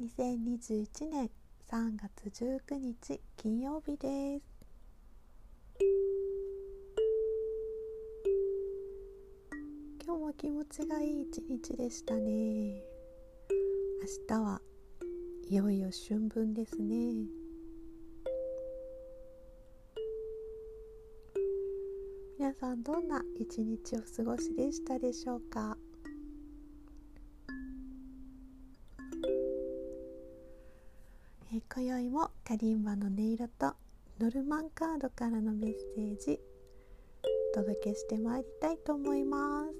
[0.00, 1.30] 2021年
[1.70, 2.08] 3月
[2.44, 4.44] 19日金曜日です。
[10.02, 12.22] 今日も気持ちがいい一日でしたね。
[12.22, 12.30] 明
[14.26, 14.62] 日は
[15.50, 17.26] いよいよ春分ですね。
[22.38, 25.76] 皆さんどんな一日を過ごしでしたでしょうか？
[31.74, 33.74] 今宵もカリンバの音色と
[34.20, 36.38] ノルマンカードからのメッセージ
[37.54, 39.72] お届けしてまいりたいと思います。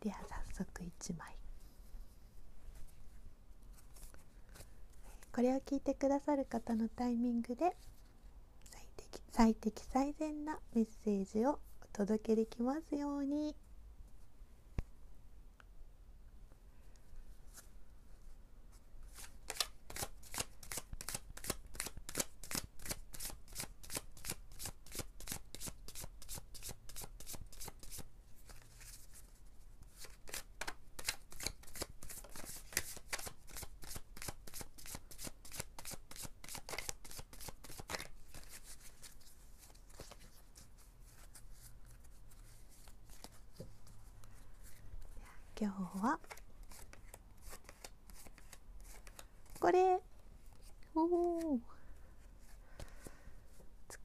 [0.00, 0.16] では
[0.50, 1.36] 早速1枚。
[5.32, 7.76] これを聞いてくださる方のタイミングで
[8.64, 11.60] 最適最適最善なメッセージを
[11.94, 13.54] 届けできますように。
[45.64, 46.18] 今日は？
[49.58, 49.98] これ。
[50.94, 51.58] おお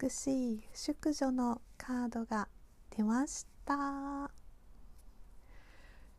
[0.02, 2.48] 美しい淑女のカードが
[2.96, 4.32] 出ました。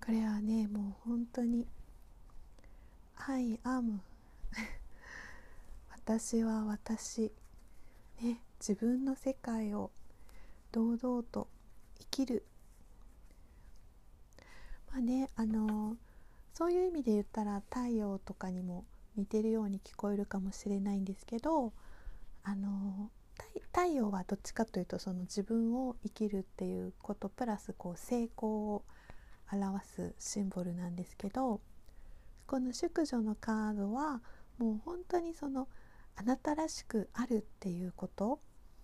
[0.05, 1.67] これはねもう本当に
[3.27, 4.01] 「I am
[5.89, 7.33] 私は私」
[8.21, 9.91] ね自分の世界を
[10.71, 11.49] 堂々と
[11.99, 12.45] 生きる
[14.93, 15.97] まあねあの
[16.53, 18.84] そういう意味で言ったら太陽とかにも
[19.17, 21.73] 似てるように聞こえるかもしれないんですけど
[22.43, 23.11] あの
[23.73, 28.84] 太陽はどっちかというとその自分を生きるっていうことプラスこう成功を
[29.53, 31.61] 表すシンボルなんですけど
[32.47, 34.21] この淑女のカードは
[34.59, 35.69] もう本当にその
[36.17, 38.41] あなたらしくあるっていうこと、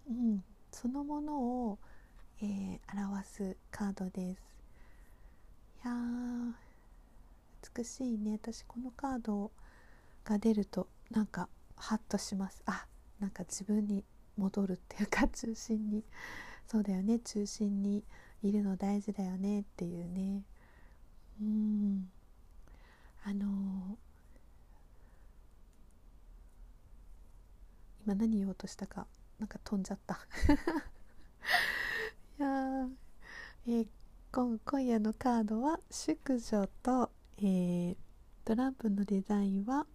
[0.09, 0.43] うん、
[0.73, 1.39] そのもの
[1.69, 1.79] を、
[2.41, 4.56] えー、表すカードです。
[5.85, 5.93] いや
[7.77, 8.33] 美しいね。
[8.43, 9.51] 私このカード
[10.25, 12.63] が出るとなんかハッとします。
[12.67, 12.87] あ
[13.21, 14.05] なんか自分に
[14.37, 16.05] 戻るっていうか 中心に。
[16.67, 17.21] そうだよね。
[17.21, 18.03] 中心に
[18.43, 20.43] いるの大事だよねっていうね。
[21.41, 22.11] うん。
[23.25, 23.97] あのー、
[28.05, 29.07] 今何言おうとしたか
[29.39, 30.19] なんか飛んじゃった。
[32.39, 32.89] いや
[33.67, 33.89] えー、
[34.37, 37.11] 今今夜のカードは「淑女と」
[37.41, 37.97] えー、
[38.45, 39.87] トランプのデザインは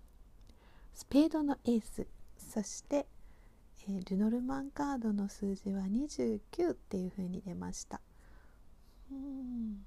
[0.96, 2.07] スペードのエース。
[2.40, 3.06] そして
[3.88, 8.02] 「えー、ルノルマンカードの数字は29っていう風に出ました。
[9.12, 9.85] うん。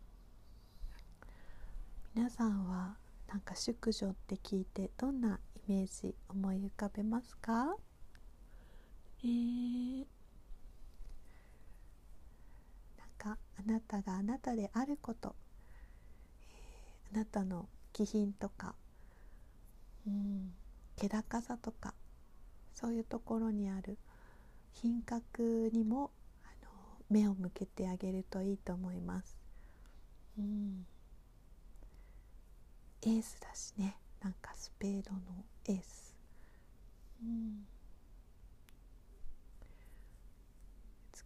[2.14, 7.76] 皆さんはなんか淑女って聞いてどんなイメージ思い浮かべますか？
[9.18, 10.06] えー、
[12.96, 15.34] なんかあなたがあなたであること、
[16.50, 18.74] えー、あなたの気品とか。
[20.06, 20.52] うん。
[20.96, 21.94] 気高さとか。
[22.74, 23.96] そういうところにある。
[24.72, 26.10] 品格にも
[26.44, 26.70] あの
[27.08, 29.38] 目を向けてあげるといいと思います。
[30.36, 30.84] うん、
[33.02, 33.96] エースだしね。
[34.20, 35.20] なんかスペードの
[35.66, 36.14] エース。
[37.22, 37.64] うん、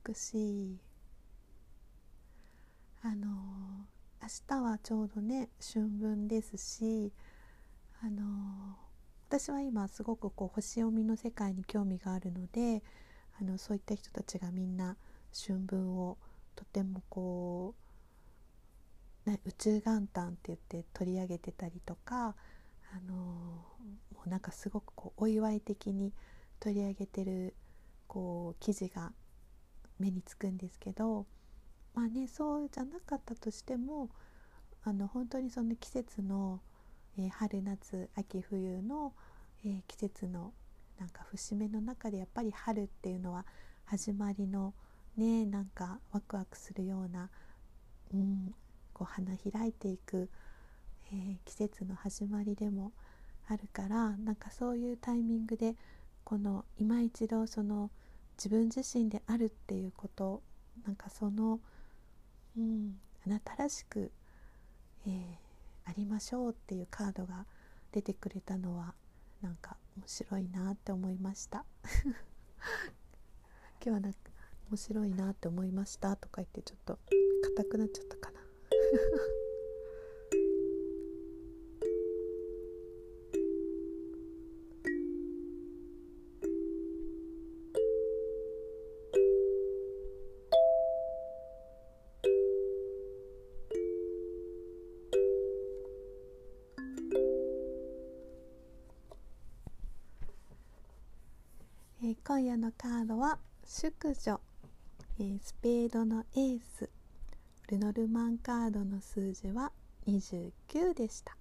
[0.06, 0.78] 美しい。
[3.02, 3.28] あの
[4.20, 7.12] 明日はちょうどね春分ですし
[8.02, 8.76] あの
[9.28, 12.82] 私は今すごくこう星読みの世界に興味があるので
[13.40, 14.96] あのそういった人たちがみんな
[15.46, 16.18] 春分を
[16.56, 17.74] とてもこ
[19.26, 22.34] う、ね、宇宙元旦って言って取り上げてたりとか
[22.92, 23.64] あのも
[24.26, 26.12] うなんかすごくこうお祝い的に
[26.58, 27.54] 取り上げてる
[28.08, 29.12] こう記事が
[30.00, 31.26] 目につくんですけど
[31.98, 34.08] まあねそうじゃなかったとしても
[34.84, 36.60] あの本当にその季節の
[37.18, 39.12] えー、春夏秋冬の、
[39.64, 40.52] えー、季節の
[41.00, 43.44] なんか節目の中でやっぱり春っていうのは
[43.86, 44.72] 始まりの
[45.16, 47.28] ねなんかワクワクするような、
[48.14, 48.54] うん、
[48.92, 50.30] こう花開いていく、
[51.12, 52.92] えー、季節の始まりでも
[53.48, 55.74] あるからなんかそういうタイミングで
[56.22, 57.90] この今一度その
[58.36, 60.40] 自分自身であるっていうこと
[60.86, 61.58] なんかその、
[62.58, 64.10] うん、あなたらしく、
[65.06, 65.12] えー、
[65.84, 67.46] ありましょうっていうカードが
[67.92, 68.94] 出てくれたのは
[69.40, 71.64] なんか面白いなって思いました。
[73.80, 74.18] 今日はなんか
[74.70, 76.98] 面白いなって思いましたとか言ってちょっと
[77.56, 78.16] 硬くなっちゃった
[102.28, 103.90] 今夜のカードは淑
[104.22, 104.38] 女、
[105.18, 106.90] えー、スペードのエース。
[107.68, 109.72] ルノルマンカードの数字は
[110.06, 111.34] 29でした、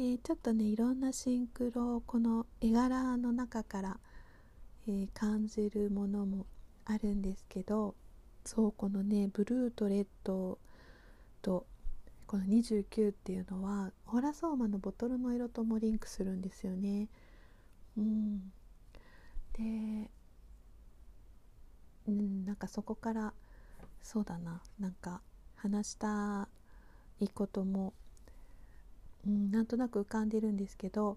[0.00, 3.96] えー、ちょっとねいろんなシンクロをこの絵柄の中から、
[4.88, 6.44] え感じるものも
[6.86, 7.94] あるんですけど
[8.44, 10.58] そうこのねブルーとレッド
[11.40, 11.66] と
[12.26, 17.06] この29っていうのはホラソーマのボトルの色ともリンクするんですよね。
[17.96, 18.52] うん、
[19.54, 20.10] で
[22.06, 23.32] うんなんかそこから
[24.02, 25.20] そうだななんか
[25.56, 26.48] 話した
[27.20, 27.94] いことも、
[29.26, 31.16] うん、なんとなく浮かんでるんですけど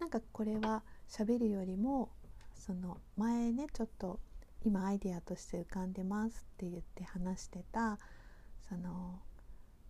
[0.00, 2.08] なんかこれは喋るよりも
[2.54, 4.18] その前ねちょっと
[4.64, 7.98] 今アイデアとして浮かんでますって言って話してた
[8.68, 9.18] その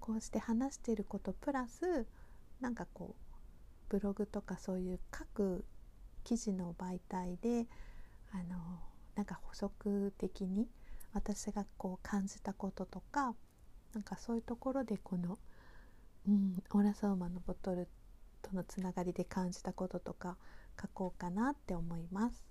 [0.00, 2.06] こうして話してることプラス
[2.60, 3.32] なんかこう
[3.88, 5.64] ブログとかそういう書く
[6.24, 7.66] 記事の媒体で
[8.32, 8.80] あの
[9.14, 10.68] なんか補足的に
[11.12, 13.34] 私がこう感じたこととか
[13.94, 15.38] なんかそういうところでこの、
[16.26, 17.88] うん、オーラサウマのボトル
[18.40, 20.36] とのつながりで感じたこととか
[20.80, 22.44] 書こうかなって思います。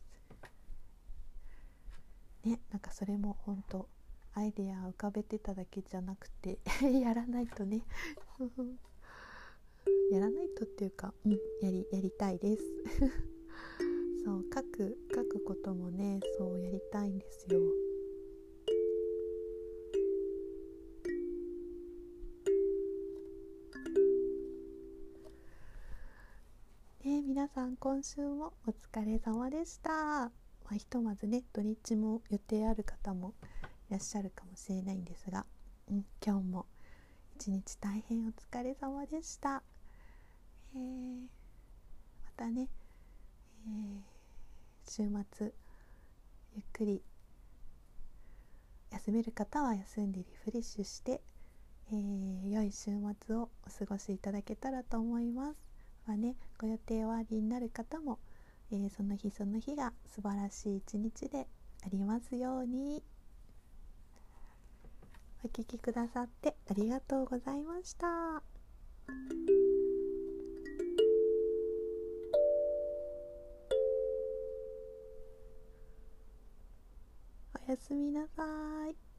[2.44, 3.88] ね、なんかそれも本当
[4.34, 6.58] アイデア浮かべてただけじゃなくて
[7.00, 7.84] やらないとね
[10.12, 11.38] やらないとっていうか、うん、や
[11.70, 12.64] りやりたいです
[14.62, 17.60] 書く書くこともねそうやりたいんですよ。
[27.04, 29.92] ね皆さん今週もお疲れ様でした。
[29.92, 30.30] ま
[30.74, 33.34] あ、ひとまずね土日も予定ある方も
[33.90, 35.48] いらっしゃるかもしれないんですが、
[35.90, 36.68] うん、今日も
[37.36, 39.64] 一日大変お疲れ様でした。
[40.76, 41.22] えー、
[42.24, 42.70] またね、
[43.66, 44.11] えー
[44.88, 45.52] 週末
[46.56, 47.02] ゆっくり
[48.92, 51.22] 休める方は休んでリフレッシュして、
[51.92, 52.92] えー、良い週
[53.26, 55.58] 末をお過ごしいただけたらと思います。
[56.08, 58.20] まあね、ご予定終わりになる方も、
[58.72, 61.48] えー、その日その日が素晴らしい一日で
[61.86, 63.04] ありますように。
[65.44, 68.44] お聴きくださってありがとうございました。
[77.82, 78.44] すみなさ
[78.90, 79.11] い。